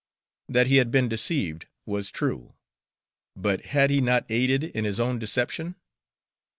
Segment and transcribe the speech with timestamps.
[0.49, 2.55] That he had been deceived was true.
[3.35, 5.75] But had he not aided in his own deception?